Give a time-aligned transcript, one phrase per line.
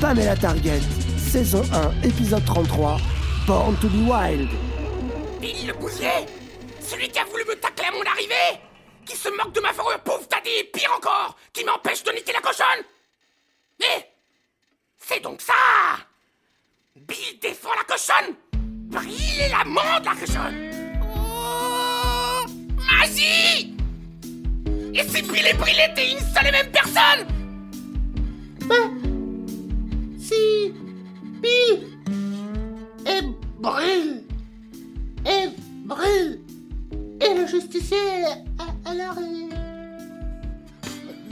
[0.00, 0.80] Pamela Target,
[1.16, 2.98] saison 1, épisode 33,
[3.46, 4.48] Born to be Wild.
[5.42, 6.08] Il le bousier
[6.80, 8.60] Celui qui a voulu me tacler à mon arrivée.
[9.06, 12.32] Qui se moque de ma fourrure pauvre t'as dit, pire encore Qui m'empêche de niquer
[12.32, 12.84] la cochonne.
[13.80, 14.04] Eh
[14.98, 15.54] C'est donc ça.
[16.96, 18.34] Bill défend la cochonne.
[18.90, 20.70] Brille la mort la cochonne.
[21.02, 22.44] Oh
[22.76, 23.73] Magie
[24.96, 27.26] et si Bill et Brill étaient une seule et même personne
[30.18, 30.72] Si
[31.42, 31.98] Bill
[33.06, 33.20] et
[33.60, 34.22] brûle
[35.26, 35.48] et
[35.84, 36.40] brûle
[37.20, 37.96] et le justicier
[38.58, 39.48] a- alors il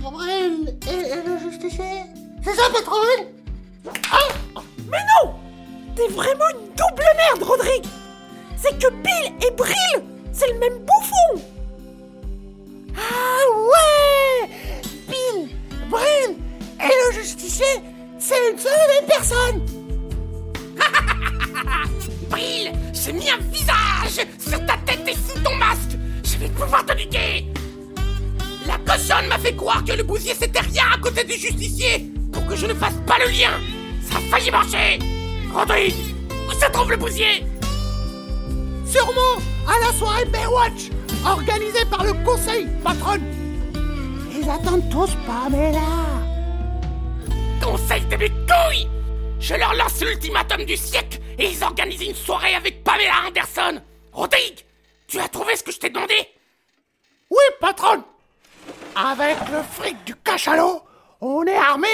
[0.00, 2.02] brûle et, le justicier
[2.42, 3.26] c'est ça patrouille
[4.90, 5.34] Mais non!
[5.94, 7.84] T'es vraiment une double merde, Rodrigue!
[8.56, 11.44] C'est que Bill et Brill, c'est le même bouffon
[18.20, 19.66] c'est une seule et même personne
[22.30, 25.98] Brill, j'ai mis un visage sur ta tête et sous ton masque.
[26.22, 27.46] Je vais pouvoir te niquer.
[28.66, 32.46] La cochonne m'a fait croire que le bousier c'était rien à côté du justicier pour
[32.46, 33.52] que je ne fasse pas le lien.
[34.10, 34.98] Ça a failli marcher.
[35.52, 35.94] Rodrigue,
[36.48, 37.44] où se trouve le bousier?
[38.86, 40.90] Sûrement à la soirée Baywatch,
[41.24, 43.24] organisée par le conseil patronne.
[44.32, 46.19] Ils attendent tous Pamela.
[47.70, 48.88] Conseil de mes couilles
[49.38, 53.80] Je leur lance l'ultimatum du siècle et ils organisent une soirée avec Pamela Anderson.
[54.12, 54.64] Rodrigue,
[55.06, 56.16] tu as trouvé ce que je t'ai demandé?
[57.30, 58.02] Oui, patronne.
[58.96, 60.82] Avec le fric du cachalot,
[61.20, 61.86] on est armé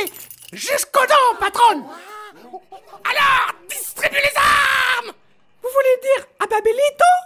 [0.50, 1.84] jusqu'aux dents, patronne.
[3.04, 5.12] Alors, distribue les armes
[5.62, 7.25] Vous voulez dire Ababelito, Ricardo,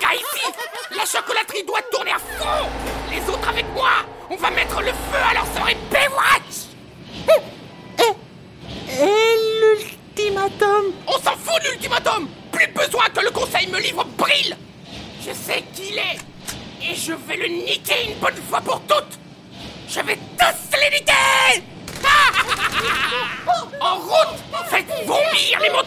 [0.00, 0.52] Gars ici.
[0.96, 2.68] La chocolaterie doit tourner à fond.
[3.10, 3.90] Les autres avec moi.
[4.30, 6.66] On va mettre le feu à leur soirée Baywatch.
[8.88, 10.92] Et l'ultimatum.
[11.06, 12.28] On s'en fout de l'ultimatum.
[12.52, 14.56] Plus besoin que le conseil me livre Brill
[15.20, 16.90] Je sais qui il est.
[16.90, 19.18] Et je vais le niquer une bonne fois pour toutes.
[19.88, 21.62] Je vais tous les niquer.
[23.80, 24.38] En route
[24.68, 25.85] Faites vomir les motos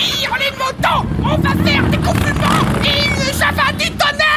[0.00, 0.26] Les
[1.22, 4.30] On va faire des compliments et une java du tonnerre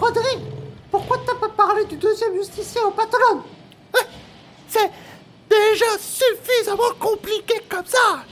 [0.00, 0.40] Rodrigue,
[0.90, 4.00] pourquoi t'as pas parlé du deuxième justicier au Hein
[4.66, 4.90] C'est
[5.48, 8.24] déjà suffisamment compliqué comme ça.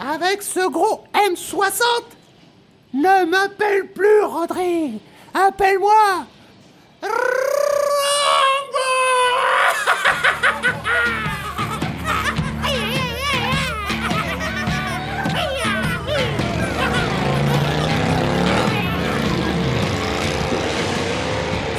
[0.00, 1.82] Avec ce gros M60,
[2.94, 4.98] ne m'appelle plus Rodrigue,
[5.32, 6.26] appelle-moi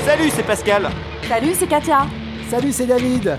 [0.06, 0.90] Salut, c'est Pascal.
[1.28, 2.08] Salut, c'est Katia.
[2.50, 3.38] Salut, c'est David.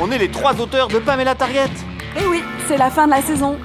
[0.00, 1.70] On est les trois auteurs de Pamela Target.
[2.20, 3.56] Et oui, c'est la fin de la saison.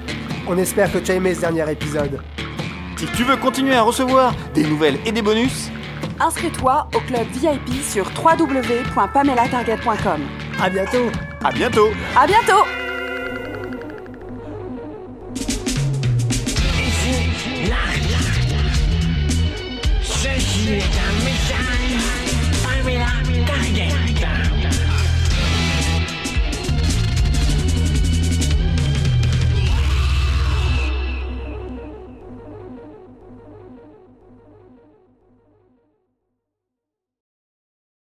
[0.46, 2.20] On espère que tu as aimé ce dernier épisode.
[2.96, 5.70] Si tu veux continuer à recevoir des nouvelles et des bonus,
[6.18, 10.20] Inscris-toi au club VIP sur www.pamelatarget.com.
[10.60, 11.10] À bientôt.
[11.44, 11.90] à bientôt.
[12.16, 12.85] À bientôt